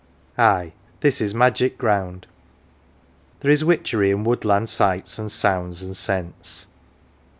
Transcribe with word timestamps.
Ay, 0.39 0.73
this 1.01 1.21
is 1.21 1.35
magic 1.35 1.77
ground; 1.77 2.25
there 3.41 3.51
is 3.51 3.63
witchery 3.63 4.09
in 4.09 4.23
woodland 4.23 4.67
sights 4.67 5.19
and 5.19 5.31
sounds 5.31 5.83
and 5.83 5.95
scents. 5.95 6.65